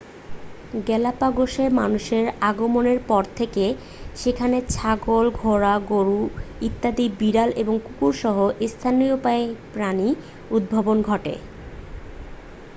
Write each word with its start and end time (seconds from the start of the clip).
গ্যালাপ্যাগোসে 0.85 1.65
মানুষের 1.71 2.25
আগমনের 2.41 2.99
পর 3.07 3.23
থেকেই 3.35 3.73
সেখানে 4.15 4.57
ছাগল 4.69 5.25
ঘোড়া 5.39 5.75
গরু, 5.89 6.21
ইঁদুর 6.61 7.11
বিড়াল 7.19 7.49
এবং 7.53 7.75
কুকুর 7.79 8.13
সহ 8.15 8.37
স্তন্যপায়ী 8.67 9.43
প্রাণীদের 9.73 10.19
উদ্ভব 10.51 10.85
ঘটে। 11.09 11.33